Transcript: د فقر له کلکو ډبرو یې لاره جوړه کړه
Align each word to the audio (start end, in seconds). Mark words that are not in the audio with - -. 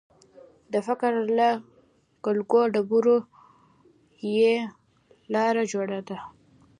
د 0.73 0.75
فقر 0.87 1.13
له 1.37 1.49
کلکو 2.25 2.59
ډبرو 2.73 3.17
یې 4.35 4.55
لاره 5.33 5.63
جوړه 5.73 5.99
کړه 6.07 6.23